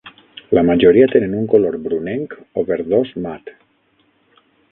[0.57, 3.53] La majoria tenen un color brunenc o verdós mat.